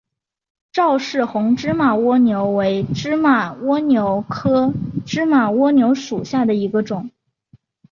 [0.73, 4.73] 赵氏红芝麻蜗牛为芝麻蜗牛科
[5.05, 7.11] 芝麻蜗牛属下的一个种。